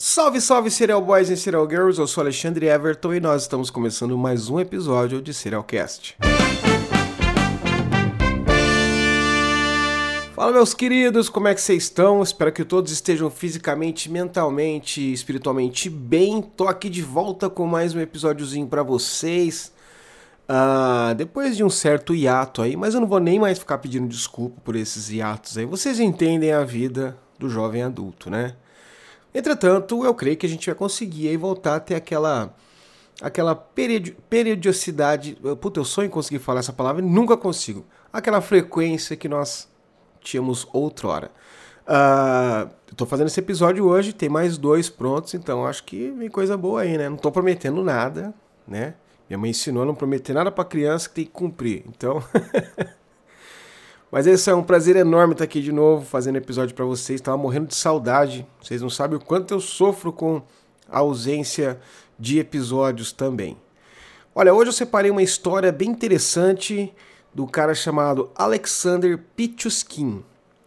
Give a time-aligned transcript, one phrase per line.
[0.00, 4.16] Salve, salve Serial Boys e Serial Girls, eu sou Alexandre Everton e nós estamos começando
[4.16, 6.16] mais um episódio de Serialcast.
[10.36, 12.22] Fala meus queridos, como é que vocês estão?
[12.22, 16.42] Espero que todos estejam fisicamente, mentalmente e espiritualmente bem.
[16.42, 19.72] Tô aqui de volta com mais um episódiozinho para vocês.
[20.48, 24.06] Uh, depois de um certo hiato aí, mas eu não vou nem mais ficar pedindo
[24.06, 25.66] desculpa por esses hiatos aí.
[25.66, 28.54] Vocês entendem a vida do jovem adulto, né?
[29.34, 32.54] Entretanto, eu creio que a gente vai conseguir aí voltar a ter aquela
[33.20, 35.38] aquela periodi periodicidade.
[35.60, 37.84] Puta, eu sonho em conseguir falar essa palavra e nunca consigo.
[38.12, 39.68] Aquela frequência que nós
[40.20, 41.30] tínhamos outrora.
[41.86, 46.56] Uh, tô fazendo esse episódio hoje, tem mais dois prontos, então acho que vem coisa
[46.56, 47.08] boa aí, né?
[47.08, 48.34] Não tô prometendo nada,
[48.66, 48.94] né?
[49.28, 51.84] Minha mãe ensinou a não prometer nada para criança que tem que cumprir.
[51.88, 52.22] Então.
[54.10, 57.20] Mas esse é um prazer enorme estar aqui de novo fazendo episódio para vocês.
[57.20, 58.46] Tava morrendo de saudade.
[58.60, 60.40] Vocês não sabem o quanto eu sofro com
[60.88, 61.78] a ausência
[62.18, 63.58] de episódios também.
[64.34, 66.90] Olha, hoje eu separei uma história bem interessante
[67.34, 70.24] do cara chamado Alexander Pichuskin.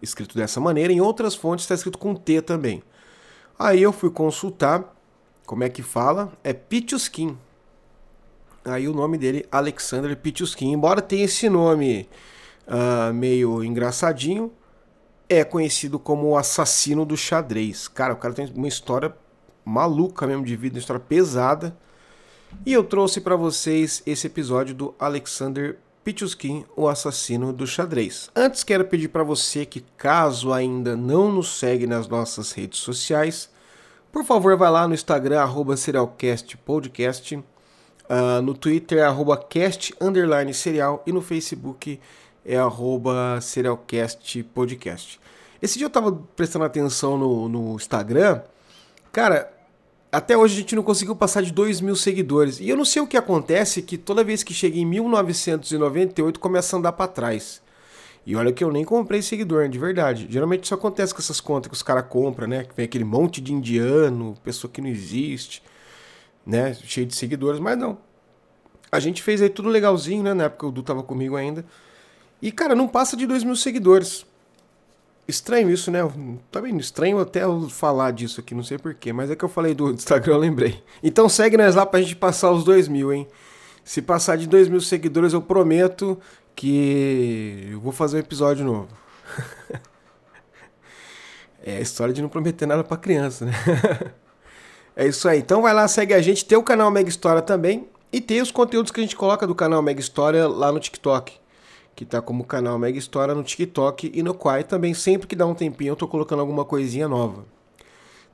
[0.00, 2.80] escrito dessa maneira, em outras fontes está escrito com T também.
[3.58, 4.94] Aí eu fui consultar
[5.46, 7.36] como é que fala, é Pichuskin.
[8.64, 10.72] Aí o nome dele, Alexander Pichuskin.
[10.72, 12.08] Embora tenha esse nome
[12.66, 14.52] uh, meio engraçadinho,
[15.28, 17.88] é conhecido como o assassino do xadrez.
[17.88, 19.14] Cara, o cara tem uma história
[19.64, 21.76] maluca mesmo de vida, uma história pesada.
[22.66, 25.91] E eu trouxe para vocês esse episódio do Alexander Pichuskin,
[26.76, 28.30] o assassino do xadrez.
[28.34, 33.48] Antes quero pedir para você que caso ainda não nos segue nas nossas redes sociais,
[34.10, 41.02] por favor vá lá no Instagram arroba serialcastpodcast, uh, no Twitter arroba cast underline serial
[41.06, 42.00] e no Facebook
[42.44, 45.20] é arroba serialcastpodcast.
[45.62, 48.42] Esse dia eu tava prestando atenção no, no Instagram.
[49.12, 49.52] Cara,
[50.12, 52.60] até hoje a gente não conseguiu passar de 2 mil seguidores.
[52.60, 56.76] E eu não sei o que acontece, que toda vez que chega em 1998 começa
[56.76, 57.62] a andar para trás.
[58.26, 60.26] E olha que eu nem comprei seguidor, de verdade.
[60.28, 62.64] Geralmente isso acontece com essas contas que os caras compram, né?
[62.64, 65.62] Que vem aquele monte de indiano, pessoa que não existe,
[66.46, 66.74] né?
[66.74, 67.96] Cheio de seguidores, mas não.
[68.92, 70.34] A gente fez aí tudo legalzinho, né?
[70.34, 71.64] Na época o Du tava comigo ainda.
[72.42, 74.26] E, cara, não passa de 2 mil seguidores.
[75.32, 76.00] Estranho isso, né?
[76.50, 79.48] Tá bem estranho até eu falar disso aqui, não sei porquê, mas é que eu
[79.48, 80.84] falei do Instagram, eu lembrei.
[81.02, 83.26] Então segue nós lá pra gente passar os 2 mil, hein?
[83.82, 86.20] Se passar de 2 mil seguidores, eu prometo
[86.54, 88.88] que eu vou fazer um episódio novo.
[91.64, 93.52] é a história de não prometer nada pra criança, né?
[94.94, 95.38] é isso aí.
[95.38, 96.44] Então vai lá, segue a gente.
[96.44, 97.88] Tem o canal Mega História também.
[98.12, 101.40] E tem os conteúdos que a gente coloca do canal Mega História lá no TikTok
[101.94, 104.94] que tá como canal Mega História no TikTok e no Quai também.
[104.94, 107.44] Sempre que dá um tempinho eu tô colocando alguma coisinha nova.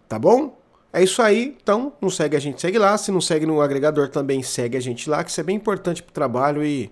[0.09, 0.59] Tá bom?
[0.93, 1.57] É isso aí.
[1.63, 2.97] Então, não segue a gente, segue lá.
[2.97, 6.03] Se não segue no agregador também, segue a gente lá, que isso é bem importante
[6.03, 6.91] pro trabalho e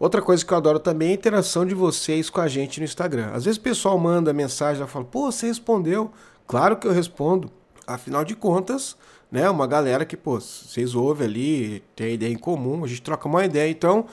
[0.00, 2.84] outra coisa que eu adoro também é a interação de vocês com a gente no
[2.84, 3.30] Instagram.
[3.32, 6.10] Às vezes o pessoal manda mensagem e fala: "Pô, você respondeu?".
[6.46, 7.50] Claro que eu respondo.
[7.86, 8.96] Afinal de contas,
[9.30, 13.28] né, uma galera que, pô, vocês ouvem ali, tem ideia em comum, a gente troca
[13.28, 14.06] uma ideia, então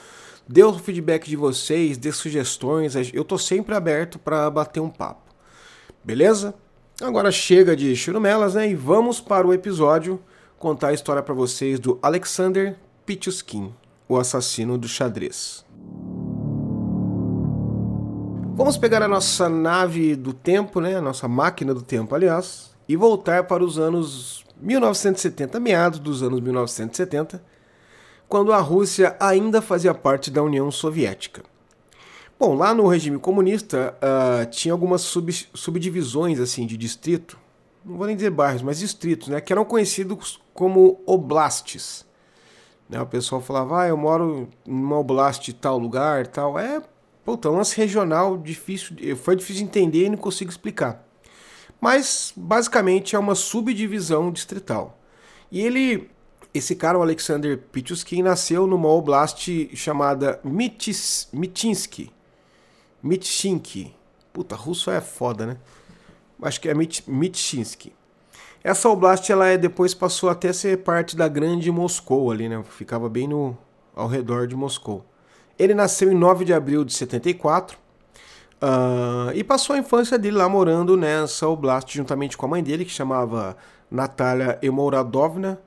[0.46, 2.94] Dê o feedback de vocês, dê sugestões.
[3.14, 5.34] Eu tô sempre aberto para bater um papo.
[6.04, 6.54] Beleza?
[7.00, 8.68] Agora chega de churumelas, né?
[8.68, 10.20] E vamos para o episódio
[10.58, 13.72] contar a história para vocês do Alexander Pichuskin,
[14.06, 15.64] o assassino do xadrez.
[18.54, 20.96] Vamos pegar a nossa nave do tempo, né?
[20.96, 26.40] A nossa máquina do tempo, aliás, e voltar para os anos 1970, meados dos anos
[26.40, 27.53] 1970
[28.28, 31.42] quando a Rússia ainda fazia parte da União Soviética.
[32.38, 37.38] Bom, lá no regime comunista uh, tinha algumas sub, subdivisões assim de distrito,
[37.84, 42.04] não vou nem dizer bairros, mas distritos, né, que eram conhecidos como oblastes.
[42.88, 46.58] Né, o pessoal falava, ah, eu moro em uma oblast tal lugar, tal.
[46.58, 46.82] É,
[47.24, 51.06] puta, um lance regional difícil, foi difícil de entender e não consigo explicar.
[51.80, 54.98] Mas basicamente é uma subdivisão distrital.
[55.52, 56.10] E ele
[56.54, 62.12] esse cara, o Alexander Pichuskin, nasceu numa oblast chamada Mitis, Mitinsky.
[63.02, 63.92] Mitshinsky.
[64.32, 65.56] Puta, russo é foda, né?
[66.40, 67.92] Acho que é Mitshinsky.
[68.62, 72.62] Essa oblast, ela é, depois passou até a ser parte da grande Moscou ali, né?
[72.62, 73.58] Ficava bem no,
[73.94, 75.04] ao redor de Moscou.
[75.58, 77.80] Ele nasceu em 9 de abril de 74 uh,
[78.60, 82.84] ah, e passou a infância dele lá morando nessa oblast juntamente com a mãe dele,
[82.84, 83.56] que chamava
[83.90, 85.60] Natalia Emoradovna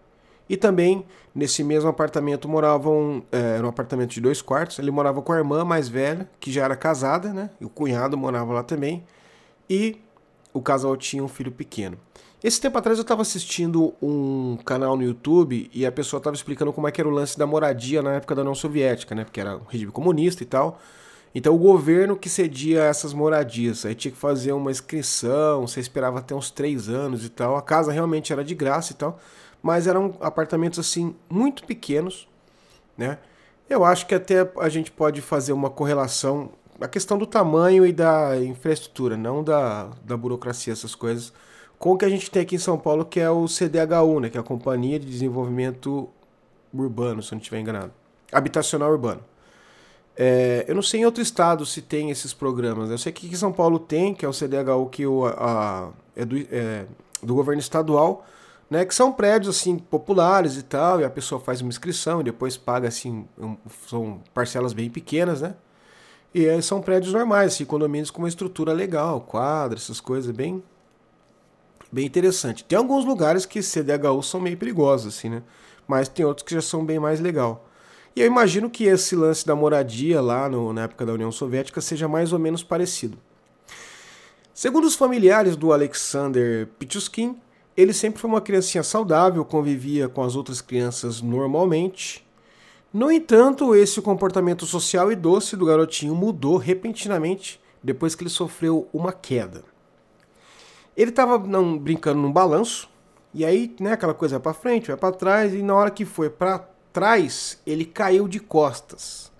[0.50, 1.06] E também,
[1.36, 3.24] nesse mesmo apartamento, moravam.
[3.32, 4.80] É, era um apartamento de dois quartos.
[4.80, 7.50] Ele morava com a irmã mais velha, que já era casada, né?
[7.60, 9.04] E o cunhado morava lá também.
[9.70, 10.00] E
[10.54, 11.98] o casal tinha um filho pequeno.
[12.44, 16.72] Esse tempo atrás eu estava assistindo um canal no YouTube e a pessoa estava explicando
[16.72, 19.24] como é que era o lance da moradia na época da União Soviética, né?
[19.24, 20.80] Porque era um regime comunista e tal.
[21.34, 26.20] Então o governo que cedia essas moradias, aí tinha que fazer uma inscrição, você esperava
[26.20, 27.58] até uns três anos e tal.
[27.58, 29.20] A casa realmente era de graça e tal,
[29.62, 32.28] mas eram apartamentos assim muito pequenos,
[32.98, 33.18] né?
[33.70, 37.92] Eu acho que até a gente pode fazer uma correlação, a questão do tamanho e
[37.92, 41.34] da infraestrutura, não da, da burocracia, essas coisas,
[41.78, 44.30] com o que a gente tem aqui em São Paulo, que é o CDHU, né?
[44.30, 46.10] Que é a Companhia de Desenvolvimento
[46.74, 47.92] Urbano, se eu não estiver enganado.
[48.32, 49.22] Habitacional Urbano.
[50.16, 52.90] É, eu não sei em outro estado se tem esses programas.
[52.90, 56.26] Eu sei que em São Paulo tem, que é o CDHU que o, a, é,
[56.26, 56.86] do, é
[57.22, 58.26] do governo estadual,
[58.70, 62.24] né, que são prédios assim populares e tal, e a pessoa faz uma inscrição e
[62.24, 63.56] depois paga assim, um,
[63.88, 65.56] são parcelas bem pequenas, né?
[66.34, 70.62] E são prédios normais, assim, condomínios com uma estrutura legal, quadra, essas coisas bem
[71.92, 72.66] bem interessante.
[72.66, 75.44] Tem alguns lugares que CDHU são meio perigosos assim, né?
[75.88, 77.66] Mas tem outros que já são bem mais legal.
[78.14, 81.80] E eu imagino que esse lance da moradia lá no, na época da União Soviética
[81.80, 83.18] seja mais ou menos parecido.
[84.54, 87.40] Segundo os familiares do Alexander Pichuskin,
[87.78, 92.26] ele sempre foi uma criancinha saudável, convivia com as outras crianças normalmente.
[92.92, 98.90] No entanto, esse comportamento social e doce do garotinho mudou repentinamente depois que ele sofreu
[98.92, 99.64] uma queda.
[100.96, 102.90] Ele estava brincando num balanço,
[103.32, 106.04] e aí, né, aquela coisa vai para frente, vai para trás, e na hora que
[106.04, 109.32] foi para trás, ele caiu de costas.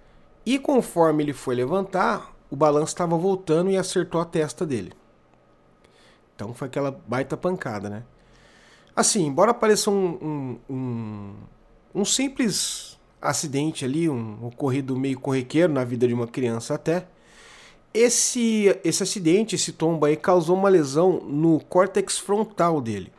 [0.46, 4.94] E conforme ele foi levantar, o balanço estava voltando e acertou a testa dele.
[6.36, 8.04] Então foi aquela baita pancada, né?
[8.98, 11.34] Assim, embora pareça um, um, um,
[11.94, 17.06] um simples acidente ali, um ocorrido meio corriqueiro na vida de uma criança até,
[17.94, 23.12] esse, esse acidente, esse tombo aí, causou uma lesão no córtex frontal dele.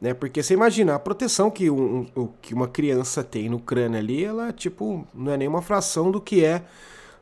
[0.00, 0.12] Né?
[0.12, 2.04] Porque você imagina, a proteção que, um,
[2.42, 6.44] que uma criança tem no crânio ali, ela tipo, não é nenhuma fração do que
[6.44, 6.64] é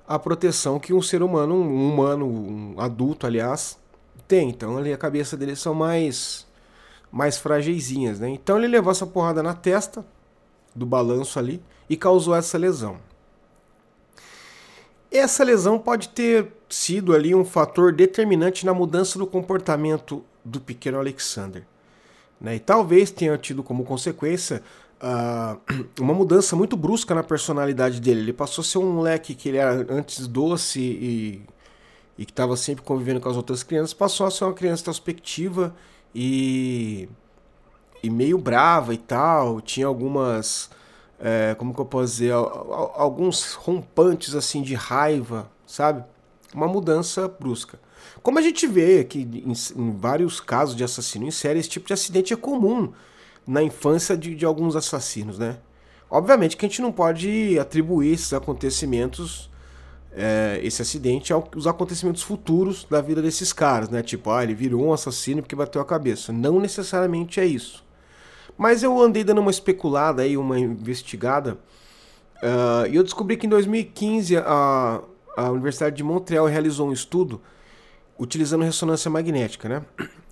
[0.08, 3.78] a proteção que um ser humano, um humano, um adulto, aliás,
[4.26, 4.48] tem.
[4.48, 6.50] Então ali a cabeça dele são mais
[7.12, 8.30] mais fragilzinhas, né?
[8.30, 10.04] Então ele levou essa porrada na testa
[10.74, 12.96] do balanço ali e causou essa lesão.
[15.10, 20.98] Essa lesão pode ter sido ali um fator determinante na mudança do comportamento do pequeno
[20.98, 21.66] Alexander.
[22.40, 22.56] Né?
[22.56, 24.62] E talvez tenha tido como consequência
[25.02, 25.60] uh,
[26.00, 28.20] uma mudança muito brusca na personalidade dele.
[28.20, 31.42] Ele passou a ser um moleque que ele era antes doce e,
[32.16, 35.74] e que estava sempre convivendo com as outras crianças, passou a ser uma criança introspectiva
[36.14, 37.08] e,
[38.02, 39.60] e meio brava e tal.
[39.60, 40.70] Tinha algumas.
[41.18, 42.32] É, como que eu posso dizer?
[42.32, 46.04] Alguns rompantes assim de raiva, sabe?
[46.54, 47.78] Uma mudança brusca.
[48.22, 51.86] Como a gente vê que em, em, vários casos de assassino em série, esse tipo
[51.86, 52.92] de acidente é comum
[53.46, 55.58] na infância de, de alguns assassinos, né?
[56.10, 59.50] Obviamente que a gente não pode atribuir esses acontecimentos,
[60.14, 64.02] é, esse acidente, aos acontecimentos futuros da vida desses caras, né?
[64.02, 66.32] Tipo, ah, ele virou um assassino porque bateu a cabeça.
[66.32, 67.84] Não necessariamente é isso.
[68.56, 71.54] Mas eu andei dando uma especulada aí, uma investigada,
[72.42, 75.00] uh, e eu descobri que em 2015 a,
[75.36, 77.40] a Universidade de Montreal realizou um estudo
[78.18, 79.82] utilizando ressonância magnética, né?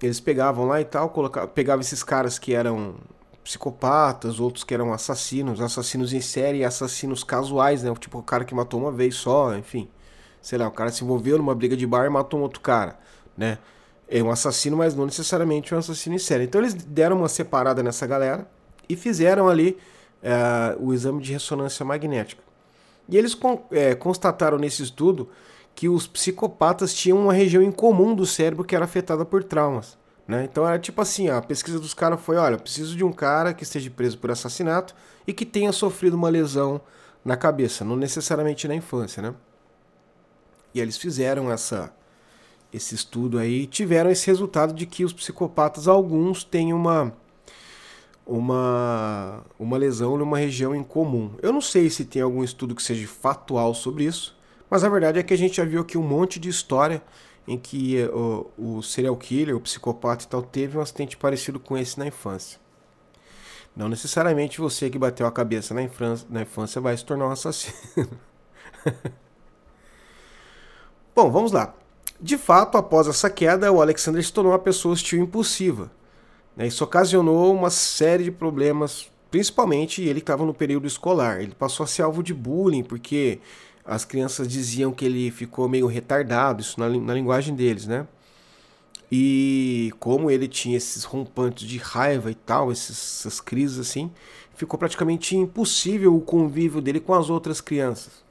[0.03, 1.13] Eles pegavam lá e tal,
[1.55, 2.97] pegavam esses caras que eram
[3.43, 7.93] psicopatas, outros que eram assassinos, assassinos em série assassinos casuais, né?
[7.99, 9.89] Tipo o cara que matou uma vez só, enfim.
[10.43, 12.99] Sei lá, o cara se envolveu numa briga de bar e matou um outro cara,
[13.37, 13.59] né?
[14.09, 16.45] É um assassino, mas não necessariamente um assassino em série.
[16.45, 18.51] Então eles deram uma separada nessa galera
[18.89, 19.79] e fizeram ali
[20.23, 22.43] é, o exame de ressonância magnética.
[23.09, 25.29] E eles con é, constataram nesse estudo
[25.75, 29.97] que os psicopatas tinham uma região em comum do cérebro que era afetada por traumas.
[30.31, 30.45] Né?
[30.45, 33.65] Então era tipo assim, a pesquisa dos caras foi, olha, preciso de um cara que
[33.65, 34.95] esteja preso por assassinato
[35.27, 36.81] e que tenha sofrido uma lesão
[37.25, 39.35] na cabeça, não necessariamente na infância, né?
[40.73, 41.93] E eles fizeram essa
[42.73, 47.13] esse estudo aí, tiveram esse resultado de que os psicopatas alguns têm uma
[48.25, 51.33] uma uma lesão numa região em comum.
[51.43, 54.39] Eu não sei se tem algum estudo que seja factual sobre isso,
[54.71, 57.03] mas a verdade é que a gente já viu aqui um monte de história
[57.47, 61.77] em que o, o serial killer, o psicopata e tal, teve um acidente parecido com
[61.77, 62.61] esse na infância.
[63.75, 67.31] Não necessariamente você que bateu a cabeça na infância, na infância vai se tornar um
[67.31, 68.11] assassino.
[71.15, 71.75] Bom, vamos lá.
[72.21, 75.91] De fato, após essa queda, o Alexander se tornou uma pessoa hostil e impulsiva.
[76.57, 76.67] Né?
[76.67, 81.41] Isso ocasionou uma série de problemas principalmente ele estava no período escolar.
[81.41, 83.41] Ele passou a ser alvo de bullying porque
[83.91, 88.07] as crianças diziam que ele ficou meio retardado, isso na, na linguagem deles, né?
[89.11, 94.13] E como ele tinha esses rompantes de raiva e tal, esses, essas crises assim,
[94.55, 98.23] ficou praticamente impossível o convívio dele com as outras crianças.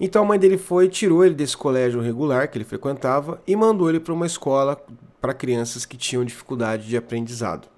[0.00, 3.90] Então a mãe dele foi, tirou ele desse colégio regular que ele frequentava e mandou
[3.90, 4.82] ele para uma escola
[5.20, 7.68] para crianças que tinham dificuldade de aprendizado.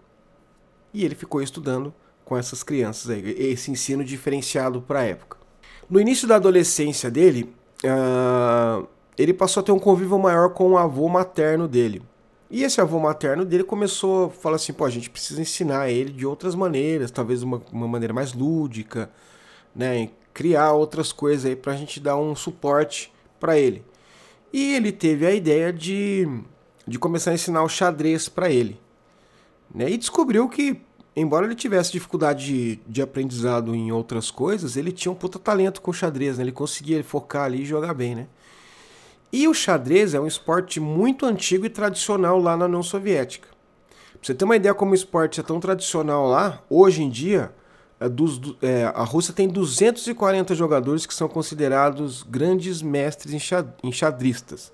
[0.94, 1.92] E ele ficou estudando
[2.24, 5.37] com essas crianças aí, esse ensino diferenciado para a época.
[5.88, 7.54] No início da adolescência dele,
[7.84, 12.02] uh, ele passou a ter um convívio maior com o avô materno dele.
[12.50, 16.12] E esse avô materno dele começou a falar assim: pô, a gente precisa ensinar ele
[16.12, 19.10] de outras maneiras, talvez uma, uma maneira mais lúdica,
[19.74, 20.10] né?
[20.32, 23.84] Criar outras coisas aí para a gente dar um suporte para ele.
[24.52, 26.26] E ele teve a ideia de,
[26.86, 28.80] de começar a ensinar o xadrez para ele.
[29.74, 29.90] Né?
[29.90, 30.80] E descobriu que,
[31.20, 35.80] embora ele tivesse dificuldade de, de aprendizado em outras coisas, ele tinha um puta talento
[35.80, 36.44] com o xadrez, né?
[36.44, 38.26] Ele conseguia focar ali e jogar bem, né?
[39.32, 43.48] E o xadrez é um esporte muito antigo e tradicional lá na União Soviética.
[44.12, 47.52] Pra você ter uma ideia como o esporte é tão tradicional lá, hoje em dia,
[48.00, 53.34] é dos, é, a Rússia tem 240 jogadores que são considerados grandes mestres
[53.82, 54.72] enxadristas.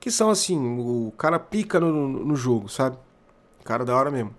[0.00, 2.96] Que são assim, o cara pica no, no jogo, sabe?
[3.64, 4.34] Cara da hora mesmo.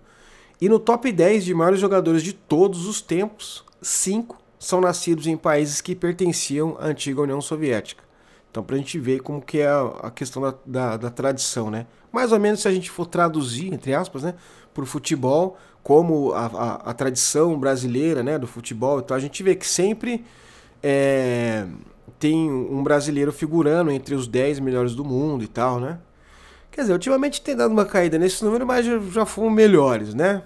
[0.60, 5.36] E no top 10 de maiores jogadores de todos os tempos, 5 são nascidos em
[5.36, 8.02] países que pertenciam à antiga União Soviética.
[8.50, 11.86] Então, para a gente ver como que é a, questão da, da, da, tradição, né?
[12.12, 14.34] Mais ou menos se a gente for traduzir, entre aspas, né,
[14.72, 19.42] para o futebol, como a, a, a, tradição brasileira, né, do futebol, então a gente
[19.42, 20.24] vê que sempre
[20.80, 21.66] é,
[22.18, 25.98] tem um brasileiro figurando entre os 10 melhores do mundo e tal, né?
[26.74, 30.42] Quer dizer, ultimamente tem dado uma caída nesse número, mas já, foram melhores, né?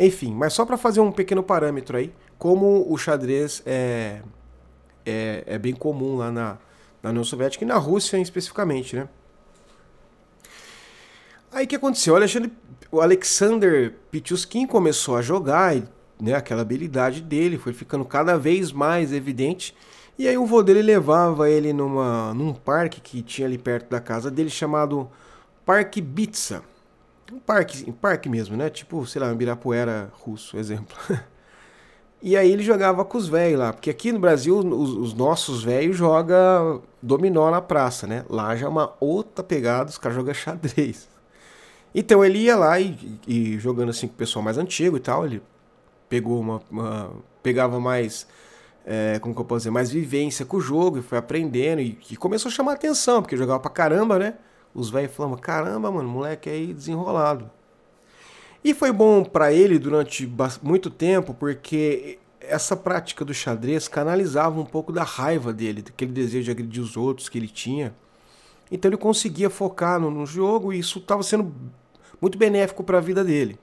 [0.00, 4.22] Enfim, mas só para fazer um pequeno parâmetro aí, como o xadrez é,
[5.04, 6.56] é, é bem comum lá na,
[7.02, 9.06] na União Soviética e na Rússia especificamente, né?
[11.52, 12.14] Aí o que aconteceu?
[12.14, 12.50] O, Alexandre,
[12.90, 15.84] o Alexander Pichuskin começou a jogar, e,
[16.18, 19.76] né, aquela habilidade dele foi ficando cada vez mais evidente.
[20.18, 24.00] E aí o vô dele levava ele numa, num parque que tinha ali perto da
[24.00, 25.10] casa dele chamado
[25.64, 26.62] Parque Bitsa.
[27.32, 28.68] Um parque, um parque mesmo, né?
[28.68, 30.96] Tipo, sei lá, um Ibirapuera russo, exemplo.
[32.24, 35.64] E aí ele jogava com os velhos lá, porque aqui no Brasil os, os nossos
[35.64, 38.24] velhos jogam dominó na praça, né?
[38.30, 41.08] Lá já é uma outra pegada, os caras jogam xadrez.
[41.92, 45.26] Então ele ia lá e, e, jogando assim com o pessoal mais antigo e tal,
[45.26, 45.42] ele
[46.08, 47.10] pegou uma, uma
[47.42, 48.26] pegava mais,
[48.86, 51.98] é, como que eu posso dizer, mais vivência com o jogo e foi aprendendo e,
[52.08, 54.34] e começou a chamar atenção, porque jogava pra caramba, né?
[54.74, 57.50] Os velhos falavam, caramba, mano, moleque aí desenrolado.
[58.64, 60.30] E foi bom para ele durante
[60.62, 66.44] muito tempo, porque essa prática do xadrez canalizava um pouco da raiva dele, daquele desejo
[66.44, 67.94] de agredir os outros que ele tinha.
[68.70, 71.52] Então ele conseguia focar no, no jogo e isso estava sendo
[72.20, 73.58] muito benéfico para a vida dele.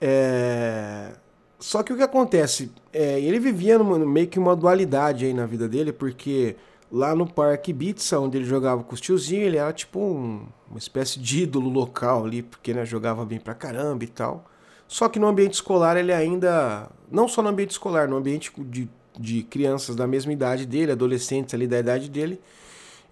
[0.00, 1.12] É...
[1.58, 2.70] Só que o que acontece?
[2.92, 6.56] É, ele vivia numa, meio que uma dualidade aí na vida dele, porque
[6.94, 10.78] lá no Parque Bitsa, onde ele jogava com os tiozinhos, ele era tipo um, uma
[10.78, 14.44] espécie de ídolo local ali, porque né, jogava bem pra caramba e tal.
[14.86, 16.88] Só que no ambiente escolar ele ainda.
[17.10, 21.52] Não só no ambiente escolar, no ambiente de, de crianças da mesma idade dele, adolescentes
[21.52, 22.40] ali da idade dele,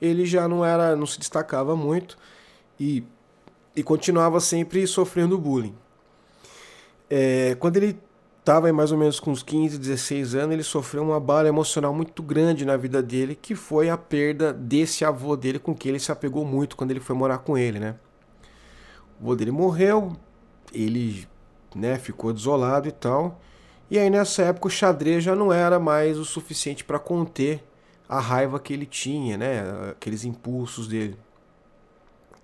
[0.01, 0.95] ele já não era.
[0.95, 2.17] não se destacava muito
[2.79, 3.03] e,
[3.75, 5.75] e continuava sempre sofrendo bullying.
[7.11, 7.99] É, quando ele
[8.43, 12.23] estava mais ou menos com uns 15, 16 anos, ele sofreu uma bala emocional muito
[12.25, 16.11] grande na vida dele, que foi a perda desse avô dele com quem ele se
[16.11, 17.95] apegou muito quando ele foi morar com ele, né?
[19.21, 20.17] O avô dele morreu,
[20.73, 21.29] ele,
[21.73, 23.41] né, ficou desolado e tal.
[23.89, 27.63] E aí nessa época o xadrez já não era mais o suficiente para conter
[28.09, 31.17] a raiva que ele tinha, né, aqueles impulsos dele.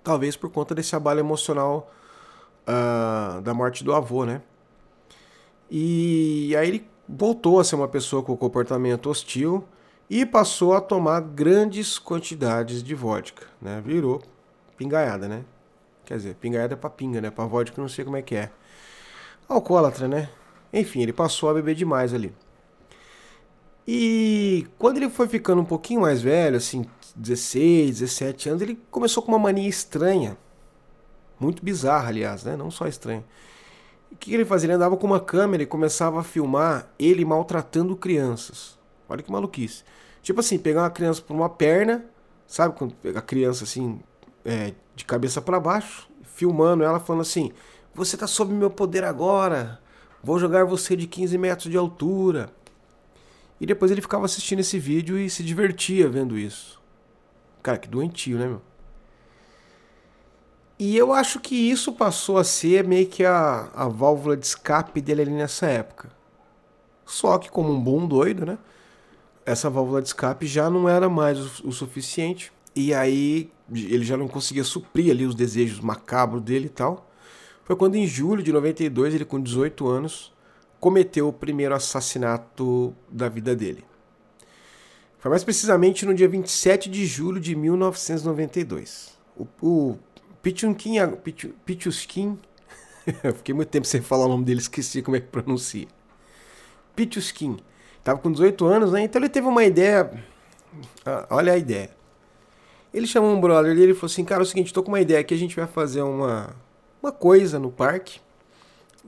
[0.01, 1.91] Talvez por conta desse abalo emocional
[2.65, 4.41] uh, da morte do avô, né?
[5.69, 9.63] E aí ele voltou a ser uma pessoa com comportamento hostil
[10.09, 13.81] e passou a tomar grandes quantidades de vodka, né?
[13.85, 14.21] Virou
[14.75, 15.43] pingaiada, né?
[16.05, 17.29] Quer dizer, pingaiada é pra pinga, né?
[17.29, 18.51] Pra vodka não sei como é que é.
[19.47, 20.29] Alcoólatra, né?
[20.73, 22.33] Enfim, ele passou a beber demais ali.
[23.87, 26.85] E quando ele foi ficando um pouquinho mais velho, assim,
[27.15, 30.37] 16, 17 anos, ele começou com uma mania estranha.
[31.39, 32.55] Muito bizarra, aliás, né?
[32.55, 33.23] Não só estranha.
[34.11, 34.67] O que ele fazia?
[34.67, 38.77] Ele andava com uma câmera e começava a filmar ele maltratando crianças.
[39.07, 39.83] Olha que maluquice.
[40.21, 42.05] Tipo assim, pegar uma criança por uma perna,
[42.45, 42.75] sabe?
[42.75, 43.99] Quando pega a criança assim,
[44.43, 47.51] é, de cabeça para baixo, filmando ela, falando assim:
[47.93, 49.79] Você tá sob meu poder agora,
[50.21, 52.49] Vou jogar você de 15 metros de altura.
[53.59, 56.81] E depois ele ficava assistindo esse vídeo e se divertia vendo isso.
[57.63, 58.61] Cara, que doentio, né, meu?
[60.79, 65.01] E eu acho que isso passou a ser meio que a, a válvula de escape
[65.01, 66.09] dele ali nessa época.
[67.05, 68.57] Só que, como um bom doido, né?
[69.45, 72.53] Essa válvula de escape já não era mais o, o suficiente.
[72.73, 77.09] E aí ele já não conseguia suprir ali os desejos macabros dele e tal.
[77.65, 80.33] Foi quando em julho de 92, ele com 18 anos,
[80.79, 83.83] cometeu o primeiro assassinato da vida dele.
[85.17, 89.17] Foi mais precisamente no dia 27 de julho de 1992.
[89.35, 89.99] O, o
[90.41, 90.97] Pichunkin,
[91.65, 92.39] Pichuskin,
[93.23, 95.87] eu fiquei muito tempo sem falar o nome dele, esqueci como é que pronuncia.
[96.95, 97.57] Pichuskin,
[97.97, 99.03] estava com 18 anos, né?
[99.03, 100.11] Então ele teve uma ideia.
[101.05, 101.89] Ah, olha a ideia.
[102.93, 105.01] Ele chamou um brother dele e falou assim: Cara, é o seguinte, estou com uma
[105.01, 106.55] ideia aqui, a gente vai fazer uma,
[107.01, 108.19] uma coisa no parque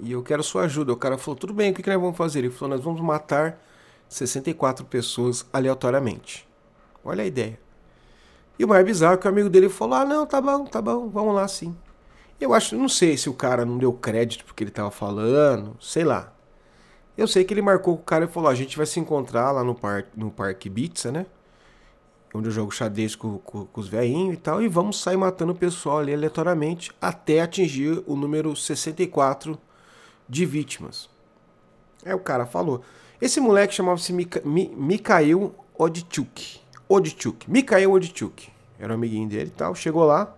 [0.02, 0.94] e eu quero sua ajuda.
[0.94, 2.40] O cara falou: Tudo bem, o que, que nós vamos fazer?
[2.40, 3.60] Ele falou: Nós vamos matar
[4.08, 6.48] 64 pessoas aleatoriamente.
[7.04, 7.60] Olha a ideia.
[8.62, 10.80] E o mais bizarro é que o amigo dele falou: Ah, não, tá bom, tá
[10.80, 11.76] bom, vamos lá sim.
[12.40, 16.04] Eu acho, não sei se o cara não deu crédito porque ele tava falando, sei
[16.04, 16.32] lá.
[17.18, 19.50] Eu sei que ele marcou com o cara e falou: A gente vai se encontrar
[19.50, 21.26] lá no, par, no Parque Pizza, né?
[22.36, 25.54] onde eu jogo xadrez com, com, com os velhinhos e tal, e vamos sair matando
[25.54, 29.58] o pessoal ali aleatoriamente até atingir o número 64
[30.30, 31.10] de vítimas.
[32.06, 32.84] É o cara falou.
[33.20, 36.62] Esse moleque chamava-se Mika, Mi, Mikhail Odchuk.
[36.92, 37.50] Odchuk.
[37.50, 38.50] Mikhail Odchuk.
[38.80, 39.76] Era um amiguinho dele e tal.
[39.76, 40.36] Chegou lá.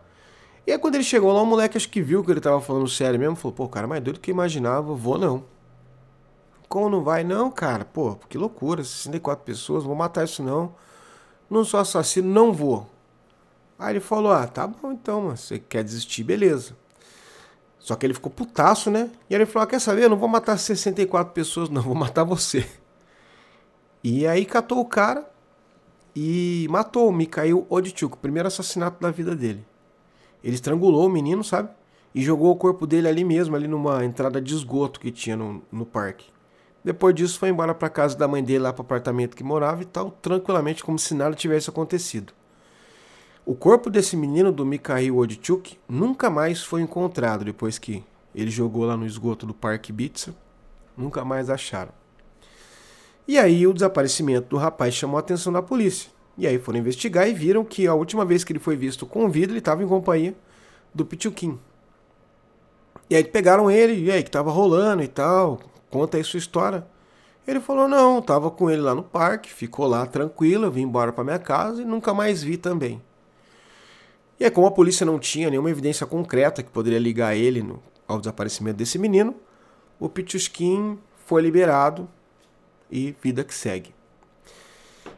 [0.65, 2.87] E aí quando ele chegou lá, o moleque acho que viu que ele tava falando
[2.87, 3.35] sério mesmo.
[3.35, 4.93] Falou, pô, cara, mais doido que eu imaginava.
[4.93, 5.43] Vou não.
[6.67, 7.23] Como não vai?
[7.23, 7.85] Não, cara.
[7.85, 8.83] Pô, que loucura.
[8.83, 9.83] 64 pessoas.
[9.83, 10.73] Vou matar isso não
[11.53, 12.89] não sou assassino, não vou.
[13.77, 15.37] Aí ele falou: Ah, tá bom então, mano.
[15.37, 16.75] Você quer desistir, beleza.
[17.79, 19.09] Só que ele ficou putaço, né?
[19.29, 20.03] E aí ele falou: ah, Quer saber?
[20.03, 22.67] Eu não vou matar 64 pessoas, não, vou matar você.
[24.03, 25.29] E aí catou o cara
[26.15, 29.65] e matou o Mikhail Odchuk, primeiro assassinato da vida dele.
[30.43, 31.69] Ele estrangulou o menino, sabe?
[32.13, 35.63] E jogou o corpo dele ali mesmo, ali numa entrada de esgoto que tinha no,
[35.71, 36.31] no parque.
[36.83, 39.81] Depois disso, foi embora para casa da mãe dele, lá para o apartamento que morava
[39.81, 42.33] e tal, tranquilamente, como se nada tivesse acontecido.
[43.45, 48.03] O corpo desse menino, do Mikhail Odchuk, nunca mais foi encontrado depois que
[48.35, 50.35] ele jogou lá no esgoto do Parque Bitsa.
[50.95, 51.91] Nunca mais acharam.
[53.27, 56.11] E aí o desaparecimento do rapaz chamou a atenção da polícia.
[56.37, 59.29] E aí foram investigar e viram que a última vez que ele foi visto com
[59.29, 60.35] vida, ele estava em companhia
[60.93, 61.59] do Pichuquim.
[63.09, 65.59] E aí pegaram ele, e aí que estava rolando e tal,
[65.89, 66.85] conta aí sua história.
[67.47, 71.11] Ele falou: não, tava com ele lá no parque, ficou lá tranquilo, eu vim embora
[71.13, 73.01] para minha casa e nunca mais vi também.
[74.39, 77.81] E aí, como a polícia não tinha nenhuma evidência concreta que poderia ligar ele no,
[78.07, 79.35] ao desaparecimento desse menino,
[79.99, 82.09] o Pichuskin foi liberado
[82.93, 83.93] e vida que segue.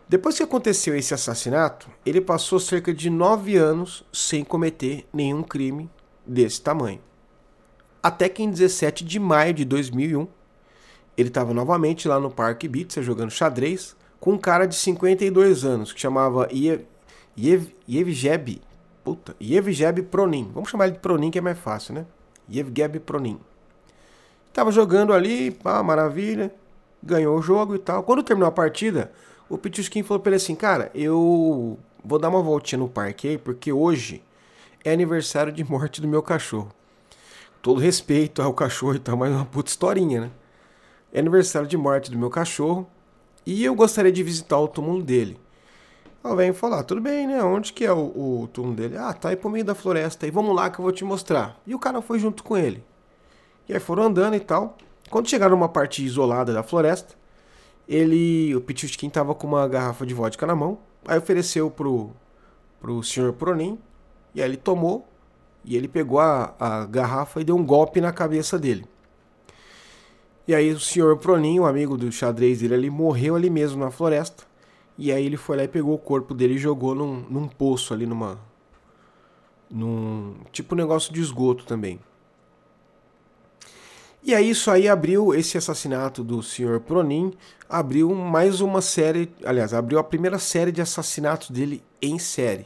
[0.07, 5.89] Depois que aconteceu esse assassinato, ele passou cerca de nove anos sem cometer nenhum crime
[6.25, 7.01] desse tamanho.
[8.01, 10.27] Até que em 17 de maio de 2001,
[11.17, 15.91] ele estava novamente lá no Parque Ibiza jogando xadrez com um cara de 52 anos
[15.91, 16.47] que chamava
[17.37, 18.61] Yevgeb,
[19.03, 20.51] puta, Yevgeb Pronin.
[20.53, 22.05] Vamos chamar ele de Pronin que é mais fácil, né?
[22.49, 23.39] Yevgeb Pronin.
[24.53, 26.53] Tava jogando ali, pá, maravilha,
[27.05, 28.03] ganhou o jogo e tal.
[28.03, 29.11] Quando terminou a partida,
[29.47, 33.37] o Pichuskin falou para ele assim, cara, eu vou dar uma voltinha no parque aí,
[33.37, 34.23] porque hoje
[34.83, 36.71] é aniversário de morte do meu cachorro.
[37.61, 40.31] Todo respeito ao cachorro e tal, mas é uma puta historinha, né?
[41.15, 42.85] é aniversário de morte do meu cachorro
[43.45, 45.39] e eu gostaria de visitar o túmulo dele.
[46.21, 47.41] Ela vem falar, tudo bem, né?
[47.41, 48.97] Onde que é o, o túmulo dele?
[48.97, 51.57] Ah, tá aí pro meio da floresta aí, vamos lá que eu vou te mostrar.
[51.65, 52.83] E o cara foi junto com ele.
[53.69, 54.77] E aí foram andando e tal.
[55.09, 57.15] Quando chegaram numa parte isolada da floresta,
[57.87, 62.11] ele, o Pichuchkin tava com uma garrafa de vodka na mão, aí ofereceu pro,
[62.79, 63.77] pro senhor Pronin,
[64.33, 65.07] e aí ele tomou,
[65.63, 68.85] e ele pegou a, a garrafa e deu um golpe na cabeça dele.
[70.47, 74.43] E aí o senhor Pronin, o amigo do xadrez dele morreu ali mesmo na floresta.
[74.97, 77.93] E aí ele foi lá e pegou o corpo dele e jogou num, num poço
[77.93, 78.39] ali, numa.
[79.69, 80.35] num.
[80.51, 81.99] tipo negócio de esgoto também.
[84.25, 87.31] E aí isso aí abriu esse assassinato do senhor Pronin,
[87.69, 92.65] abriu mais uma série, aliás, abriu a primeira série de assassinatos dele em série.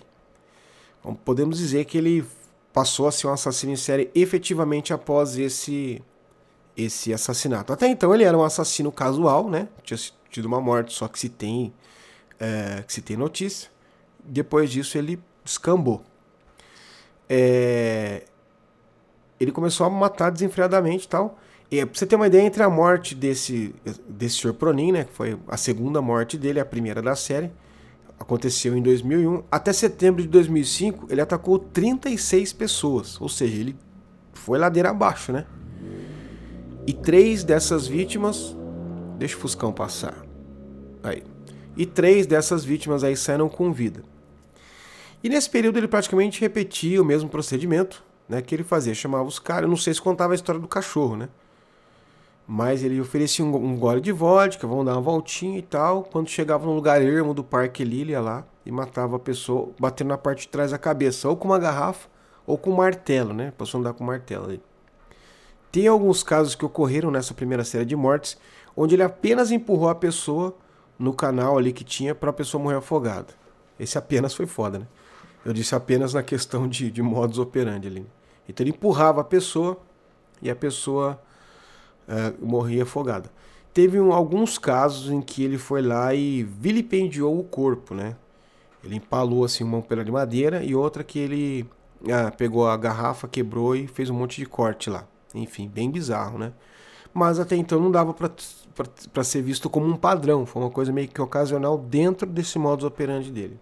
[1.02, 2.26] Então, podemos dizer que ele
[2.72, 6.02] passou a ser um assassino em série efetivamente após esse
[6.78, 7.74] esse assassinato.
[7.74, 9.68] Até então ele era um assassino casual, né?
[9.84, 11.74] Tinha tido uma morte, só que se tem,
[12.40, 13.70] é, que se tem notícia.
[14.24, 16.02] Depois disso ele descambou.
[17.28, 18.24] É,
[19.38, 21.38] ele começou a matar desenfreadamente e tal.
[21.72, 23.76] E pra você ter uma ideia, entre a morte desse,
[24.08, 24.54] desse Sr.
[24.54, 27.52] Pronin, né, que foi a segunda morte dele, a primeira da série,
[28.20, 33.76] aconteceu em 2001, até setembro de 2005, ele atacou 36 pessoas, ou seja, ele
[34.34, 35.46] foi ladeira abaixo, né?
[36.88, 38.56] E três dessas vítimas,
[39.18, 40.26] deixa o Fuscão passar,
[41.04, 41.24] aí,
[41.78, 44.04] e três dessas vítimas aí saíram com vida.
[45.24, 49.38] E nesse período ele praticamente repetia o mesmo procedimento, né, que ele fazia, chamava os
[49.38, 51.30] caras, eu não sei se contava a história do cachorro, né?
[52.52, 56.02] Mas ele oferecia um, um gole de vodka, vamos dar uma voltinha e tal.
[56.02, 60.08] Quando chegava no lugar ermo do parque, ele ia lá e matava a pessoa, batendo
[60.08, 62.10] na parte de trás da cabeça, ou com uma garrafa,
[62.48, 63.54] ou com um martelo, né?
[63.56, 64.60] Passou a andar com martelo ali.
[65.72, 68.36] Tem alguns casos que ocorreram nessa primeira série de mortes,
[68.76, 70.58] onde ele apenas empurrou a pessoa
[70.98, 73.28] no canal ali que tinha para a pessoa morrer afogada.
[73.80, 74.88] Esse apenas foi foda, né?
[75.46, 78.08] Eu disse apenas na questão de, de modus operandi ali.
[78.48, 79.78] Então ele empurrava a pessoa
[80.42, 81.22] e a pessoa
[82.10, 83.32] uh, morria afogada.
[83.74, 88.16] Teve um, alguns casos em que ele foi lá e vilipendiou o corpo, né?
[88.84, 91.66] Ele empalou assim uma pela de madeira e outra que ele
[92.02, 95.08] uh, pegou a garrafa, quebrou e fez um monte de corte lá.
[95.36, 96.52] Enfim, bem bizarro, né?
[97.14, 101.08] Mas até então não dava para ser visto como um padrão, foi uma coisa meio
[101.08, 103.60] que ocasional dentro desse modus operandi dele.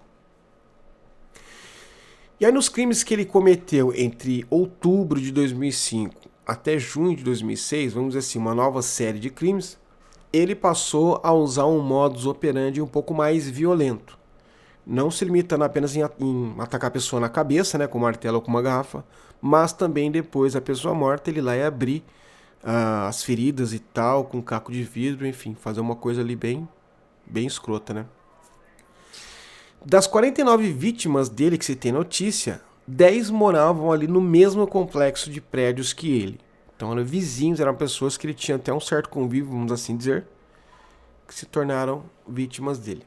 [2.39, 7.93] E aí, nos crimes que ele cometeu entre outubro de 2005 até junho de 2006,
[7.93, 9.77] vamos dizer assim, uma nova série de crimes,
[10.31, 14.17] ele passou a usar um modus operandi um pouco mais violento.
[14.85, 18.37] Não se limitando apenas em, em atacar a pessoa na cabeça, né, com um martelo
[18.37, 19.03] ou com uma garrafa,
[19.41, 22.01] mas também depois a pessoa morta ele lá e abrir
[22.63, 26.35] uh, as feridas e tal, com um caco de vidro, enfim, fazer uma coisa ali
[26.35, 26.65] bem,
[27.25, 28.05] bem escrota, né?
[29.85, 35.41] Das 49 vítimas dele que se tem notícia, 10 moravam ali no mesmo complexo de
[35.41, 36.39] prédios que ele.
[36.73, 40.25] Então eram vizinhos, eram pessoas que ele tinha até um certo convívio, vamos assim dizer,
[41.27, 43.03] que se tornaram vítimas dele.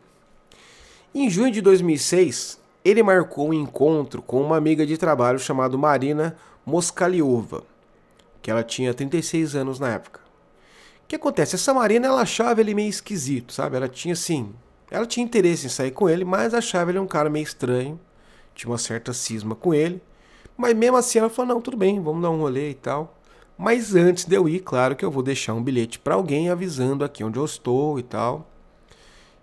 [1.14, 6.36] Em junho de 2006, ele marcou um encontro com uma amiga de trabalho chamada Marina
[6.66, 7.64] Moskaliova,
[8.42, 10.20] que ela tinha 36 anos na época.
[11.04, 11.54] O que acontece?
[11.54, 13.76] Essa Marina ela achava ele meio esquisito, sabe?
[13.76, 14.52] Ela tinha assim,
[14.90, 17.98] ela tinha interesse em sair com ele, mas achava ele um cara meio estranho
[18.54, 20.02] tinha uma certa cisma com ele.
[20.56, 23.16] Mas mesmo assim ela falou: não, tudo bem, vamos dar um rolê e tal.
[23.56, 27.04] Mas antes de eu ir, claro que eu vou deixar um bilhete para alguém avisando
[27.04, 28.48] aqui onde eu estou e tal.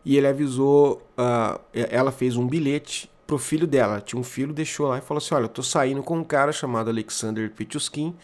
[0.04, 4.02] E ele avisou, uh, ela fez um bilhete pro filho dela.
[4.02, 6.52] Tinha um filho, deixou lá e falou assim: Olha, eu tô saindo com um cara
[6.52, 8.16] chamado Alexander Pichuskin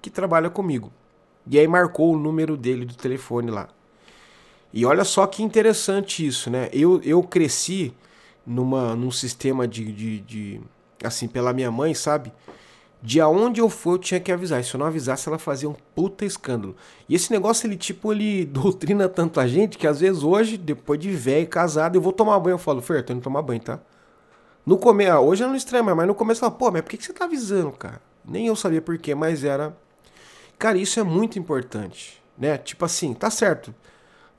[0.00, 0.92] que trabalha comigo.
[1.48, 3.68] E aí marcou o número dele do telefone lá.
[4.72, 6.68] E olha só que interessante isso, né?
[6.72, 7.92] Eu, eu cresci
[8.46, 10.60] numa, num sistema de, de, de,
[11.02, 12.32] Assim, pela minha mãe, sabe?
[13.02, 14.64] De aonde eu for, eu tinha que avisar.
[14.64, 16.74] Se eu não avisasse, ela fazia um puta escândalo.
[17.08, 21.10] E esse negócio, ele, tipo, ele doutrina tanta gente que às vezes hoje, depois de
[21.10, 22.54] velho, casado, eu vou tomar banho.
[22.54, 23.80] Eu falo, Fer, tô indo tomar banho, tá?
[24.64, 26.96] No começo, ah, hoje eu não estranho mas no começo falo, pô, mas por que,
[26.96, 28.00] que você tá avisando, cara?
[28.24, 29.76] Nem eu sabia por quê, mas era.
[30.58, 32.58] Cara, isso é muito importante, né?
[32.58, 33.72] Tipo assim, tá certo.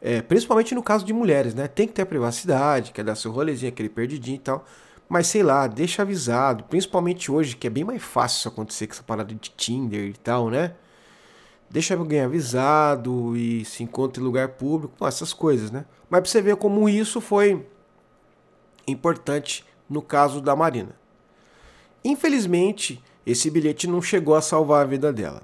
[0.02, 1.68] É, principalmente no caso de mulheres, né?
[1.68, 4.66] Tem que ter a privacidade, quer dar seu rolezinho, aquele perdidinho e tal.
[5.10, 6.64] Mas sei lá, deixa avisado.
[6.66, 10.14] Principalmente hoje, que é bem mais fácil isso acontecer com essa parada de Tinder e
[10.14, 10.74] tal, né?
[11.70, 15.86] Deixa alguém avisado e se encontra em lugar público, essas coisas, né?
[16.10, 17.66] Mas pra você ver como isso foi
[18.88, 20.96] importante no caso da Marina.
[22.04, 25.42] Infelizmente, esse bilhete não chegou a salvar a vida dela.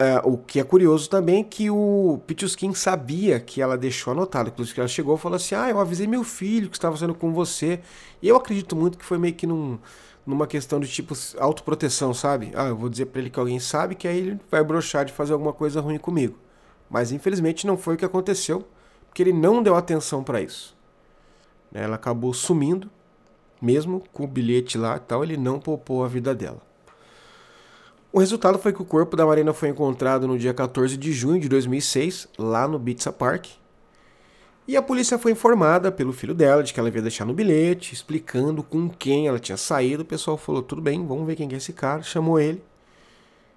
[0.00, 4.48] Uh, o que é curioso também é que o Pichuskin sabia que ela deixou anotado.
[4.48, 7.34] Inclusive, ela chegou e falou assim: Ah, eu avisei meu filho que estava sendo com
[7.34, 7.80] você.
[8.22, 9.78] E eu acredito muito que foi meio que num,
[10.24, 12.50] numa questão de tipo autoproteção, sabe?
[12.54, 15.12] Ah, eu vou dizer para ele que alguém sabe que aí ele vai brochar de
[15.12, 16.38] fazer alguma coisa ruim comigo.
[16.88, 18.66] Mas infelizmente não foi o que aconteceu,
[19.06, 20.74] porque ele não deu atenção para isso.
[21.74, 22.90] Ela acabou sumindo,
[23.60, 26.69] mesmo com o bilhete lá e tal, ele não poupou a vida dela.
[28.12, 31.40] O resultado foi que o corpo da Marina foi encontrado no dia 14 de junho
[31.40, 33.46] de 2006, lá no Pizza Park.
[34.66, 37.94] E a polícia foi informada pelo filho dela de que ela havia deixado no bilhete,
[37.94, 40.02] explicando com quem ela tinha saído.
[40.02, 42.02] O pessoal falou: tudo bem, vamos ver quem é esse cara.
[42.02, 42.60] Chamou ele.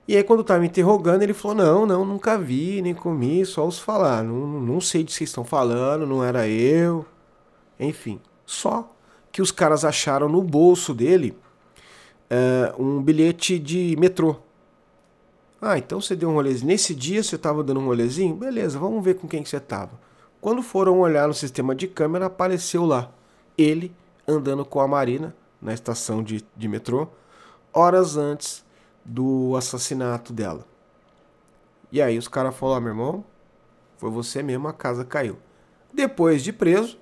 [0.07, 3.79] E aí, quando estava interrogando, ele falou: não, não, nunca vi, nem comi, só os
[3.79, 4.23] falar.
[4.23, 7.03] Não, não sei de que vocês estão falando, não era eu.
[7.79, 8.91] Enfim, só
[9.31, 11.35] que os caras acharam no bolso dele
[12.33, 14.37] uh, um bilhete de metrô.
[15.61, 16.67] Ah, então você deu um rolezinho.
[16.67, 18.35] Nesse dia você estava dando um rolezinho?
[18.35, 19.91] Beleza, vamos ver com quem que você estava.
[20.41, 23.11] Quando foram olhar no sistema de câmera, apareceu lá
[23.57, 23.95] ele
[24.27, 27.07] andando com a Marina na estação de, de metrô,
[27.71, 28.65] horas antes
[29.05, 30.65] do assassinato dela.
[31.91, 33.25] E aí os caras falaram, meu irmão,
[33.97, 35.37] foi você mesmo, a casa caiu.
[35.93, 36.97] Depois de preso,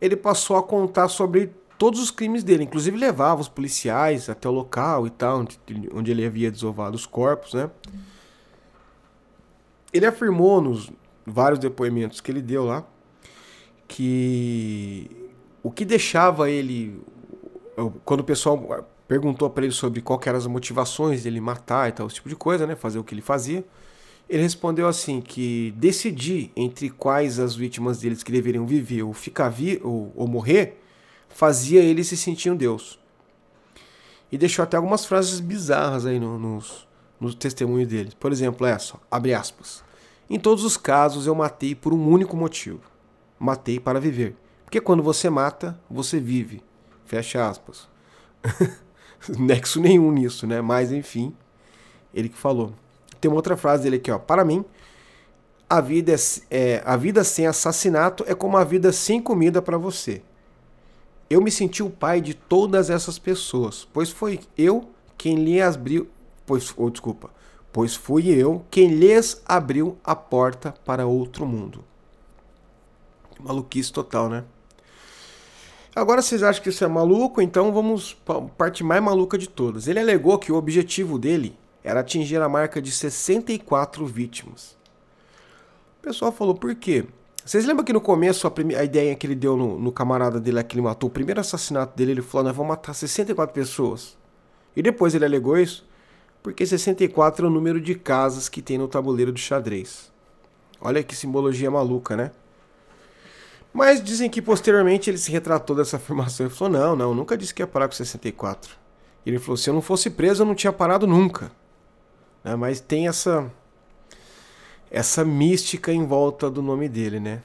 [0.00, 4.52] ele passou a contar sobre todos os crimes dele, inclusive levava os policiais até o
[4.52, 5.58] local e tal, onde,
[5.92, 7.68] onde ele havia desovado os corpos, né?
[9.92, 10.92] Ele afirmou nos
[11.26, 12.86] vários depoimentos que ele deu lá
[13.88, 15.10] que
[15.60, 17.02] o que deixava ele
[18.04, 22.06] quando o pessoal perguntou para ele sobre qual eram as motivações dele matar e tal,
[22.06, 23.64] esse tipo de coisa, né, fazer o que ele fazia,
[24.30, 29.48] ele respondeu assim que decidir entre quais as vítimas deles que deveriam viver ou ficar
[29.48, 30.78] vi ou, ou morrer
[31.34, 32.98] fazia ele se sentir um deus.
[34.30, 36.88] E deixou até algumas frases bizarras aí no, nos,
[37.20, 38.12] no testemunho dele.
[38.18, 39.84] Por exemplo, essa, abre aspas.
[40.28, 42.80] Em todos os casos eu matei por um único motivo.
[43.38, 44.36] Matei para viver.
[44.64, 46.62] Porque quando você mata, você vive.
[47.04, 47.88] Fecha aspas.
[49.38, 50.62] Nexo nenhum nisso, né?
[50.62, 51.36] Mas enfim,
[52.14, 52.72] ele que falou.
[53.20, 54.18] Tem uma outra frase dele aqui, ó.
[54.18, 54.64] Para mim,
[55.68, 56.16] a vida, é,
[56.50, 60.22] é, a vida sem assassinato é como a vida sem comida para você.
[61.32, 66.06] Eu me senti o pai de todas essas pessoas, pois foi eu quem lhe abriu,
[66.44, 67.30] pois, oh, desculpa,
[67.72, 71.82] pois fui eu quem lhes abriu a porta para outro mundo.
[73.40, 74.44] Maluquice total, né?
[75.96, 77.40] Agora vocês acham que isso é maluco?
[77.40, 79.88] Então vamos para a parte mais maluca de todas.
[79.88, 84.76] Ele alegou que o objetivo dele era atingir a marca de 64 vítimas.
[85.98, 87.06] O pessoal falou, por quê?
[87.44, 90.62] Vocês lembram que no começo a, a ideia que ele deu no, no, camarada dele
[90.62, 94.16] que ele matou, o primeiro assassinato dele, ele falou, nós vamos matar 64 pessoas.
[94.76, 95.84] E depois ele alegou isso,
[96.42, 100.10] porque 64 é o número de casas que tem no tabuleiro do xadrez.
[100.80, 102.30] Olha que simbologia maluca, né?
[103.72, 107.54] Mas dizem que posteriormente ele se retratou dessa afirmação e falou: não, não, nunca disse
[107.54, 108.76] que ia parar com 64.
[109.24, 111.50] E ele falou: se eu não fosse preso, eu não tinha parado nunca.
[112.44, 112.54] Né?
[112.56, 113.50] Mas tem essa
[114.92, 117.42] essa mística em volta do nome dele, né?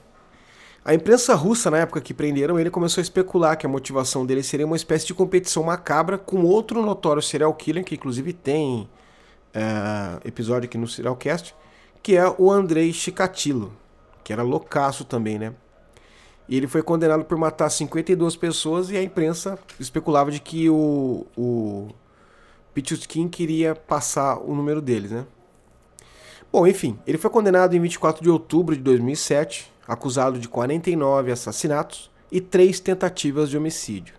[0.84, 4.42] A imprensa russa, na época que prenderam ele, começou a especular que a motivação dele
[4.42, 8.88] seria uma espécie de competição macabra com outro notório serial killer, que inclusive tem
[9.54, 11.54] uh, episódio aqui no Serialcast,
[12.02, 13.72] que é o Andrei Chikatilo,
[14.22, 15.54] que era loucaço também, né?
[16.48, 21.26] E ele foi condenado por matar 52 pessoas e a imprensa especulava de que o,
[21.36, 21.88] o
[22.72, 25.26] Pichutkin queria passar o número deles, né?
[26.50, 32.10] Bom, enfim, ele foi condenado em 24 de outubro de 2007, acusado de 49 assassinatos
[32.32, 34.14] e 3 tentativas de homicídio.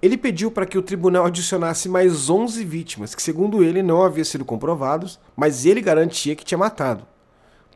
[0.00, 4.24] Ele pediu para que o tribunal adicionasse mais 11 vítimas, que segundo ele não haviam
[4.24, 7.06] sido comprovados, mas ele garantia que tinha matado.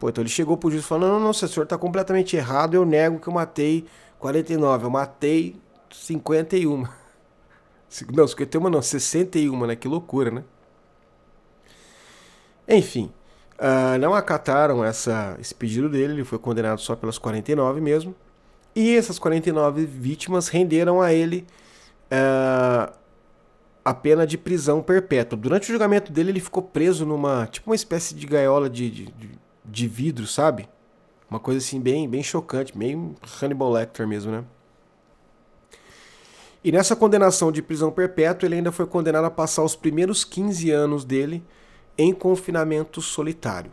[0.01, 2.87] Pô, então ele chegou pro juiz falou: não, não, não, senhor está completamente errado, eu
[2.87, 3.85] nego que eu matei
[4.19, 5.57] 49, eu matei
[5.93, 6.87] 51.
[8.13, 9.77] Não, 51 não, 61, né?
[9.77, 10.43] Que loucura, né?
[12.67, 13.13] Enfim,
[13.59, 18.15] uh, não acataram essa, esse pedido dele, ele foi condenado só pelas 49 mesmo.
[18.75, 21.47] E essas 49 vítimas renderam a ele
[22.07, 22.93] uh,
[23.85, 25.39] a pena de prisão perpétua.
[25.39, 29.31] Durante o julgamento dele, ele ficou preso numa, tipo uma espécie de gaiola de, de,
[29.65, 30.69] de vidro, sabe?
[31.31, 34.45] Uma coisa assim bem, bem chocante, meio Hannibal Lecter mesmo, né?
[36.63, 40.71] E nessa condenação de prisão perpétua, ele ainda foi condenado a passar os primeiros 15
[40.71, 41.45] anos dele
[41.97, 43.71] em confinamento solitário.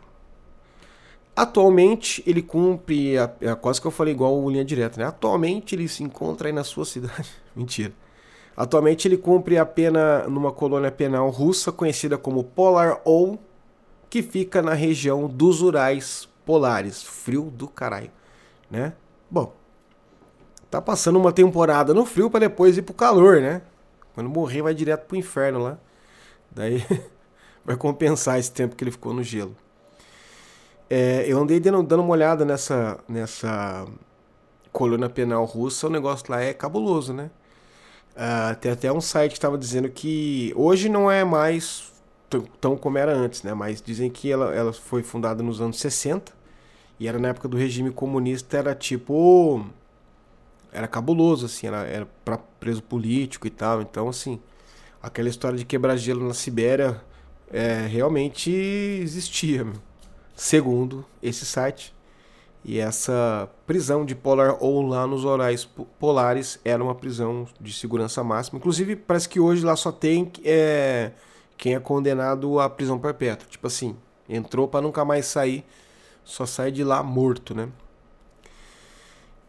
[1.34, 5.06] Atualmente, ele cumpre, a, a, quase que eu falei igual o Linha Direta, né?
[5.06, 7.30] Atualmente, ele se encontra aí na sua cidade.
[7.56, 7.92] Mentira.
[8.54, 13.38] Atualmente, ele cumpre a pena numa colônia penal russa conhecida como Polar O,
[14.10, 17.02] que fica na região dos Urais polares.
[17.02, 18.10] Frio do caralho,
[18.70, 18.92] né?
[19.30, 19.54] Bom,
[20.70, 23.62] tá passando uma temporada no frio para depois ir pro calor, né?
[24.14, 25.78] Quando morrer vai direto pro inferno lá.
[26.50, 26.84] Daí
[27.64, 29.56] vai compensar esse tempo que ele ficou no gelo.
[30.90, 33.86] É, eu andei dando, dando uma olhada nessa, nessa
[34.70, 37.30] colônia penal russa, o negócio lá é cabuloso, né?
[38.14, 41.90] Uh, tem até um site que estava dizendo que hoje não é mais
[42.60, 43.54] tão como era antes, né?
[43.54, 46.32] Mas dizem que ela, ela foi fundada nos anos 60
[47.00, 49.64] e era na época do regime comunista, era tipo.
[50.72, 53.82] Era cabuloso, assim, era, era para preso político e tal.
[53.82, 54.40] Então, assim,
[55.02, 57.00] aquela história de quebrar gelo na Sibéria
[57.52, 59.66] é, realmente existia,
[60.34, 61.94] segundo esse site.
[62.64, 68.22] E essa prisão de Polar ou lá nos horários polares era uma prisão de segurança
[68.22, 68.58] máxima.
[68.58, 70.30] Inclusive, parece que hoje lá só tem.
[70.44, 71.10] É,
[71.56, 73.48] quem é condenado à prisão perpétua.
[73.48, 73.96] Tipo assim,
[74.28, 75.64] entrou para nunca mais sair,
[76.24, 77.68] só sai de lá morto, né?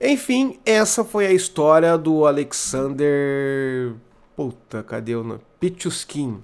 [0.02, 3.94] Enfim, essa foi a história do Alexander.
[4.36, 5.40] Puta, cadê o nome?
[5.60, 6.44] Pichuskin.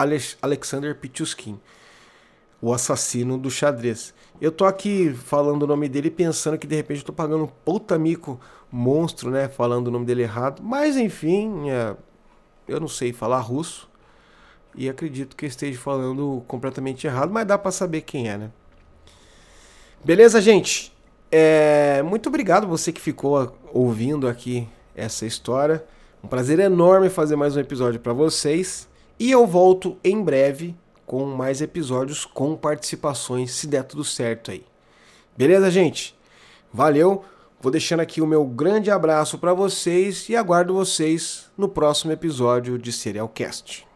[0.00, 0.36] Alex...
[0.40, 1.58] Alexander Pichuskin.
[2.60, 4.12] o assassino do xadrez.
[4.40, 7.46] Eu tô aqui falando o nome dele pensando que de repente eu tô pagando um
[7.46, 8.38] puta mico
[8.70, 9.48] monstro, né?
[9.48, 10.62] Falando o nome dele errado.
[10.62, 11.94] Mas enfim, é,
[12.68, 13.88] eu não sei falar russo.
[14.74, 18.50] E acredito que esteja falando completamente errado, mas dá para saber quem é, né?
[20.04, 20.92] Beleza, gente?
[21.30, 25.84] É, muito obrigado você que ficou ouvindo aqui essa história.
[26.22, 28.88] Um prazer enorme fazer mais um episódio para vocês.
[29.20, 34.64] E eu volto em breve com mais episódios com participações, se der tudo certo aí.
[35.36, 36.18] Beleza, gente?
[36.72, 37.22] Valeu.
[37.60, 42.78] Vou deixando aqui o meu grande abraço para vocês e aguardo vocês no próximo episódio
[42.78, 43.89] de Serialcast.